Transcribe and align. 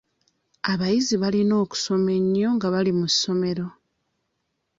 Abayizi 0.71 1.15
balina 1.23 1.53
okusoma 1.63 2.09
ennyo 2.19 2.47
nga 2.55 2.67
bali 2.73 2.91
mu 2.99 3.07
ssomero. 3.13 3.67